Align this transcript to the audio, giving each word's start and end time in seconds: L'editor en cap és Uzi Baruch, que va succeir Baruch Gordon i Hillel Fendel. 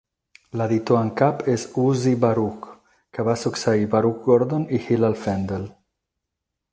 L'editor 0.59 0.97
en 1.07 1.09
cap 1.19 1.41
és 1.55 1.65
Uzi 1.83 2.13
Baruch, 2.23 2.65
que 3.17 3.27
va 3.27 3.35
succeir 3.41 3.87
Baruch 3.91 4.25
Gordon 4.31 4.65
i 4.79 4.81
Hillel 4.87 5.19
Fendel. 5.27 5.69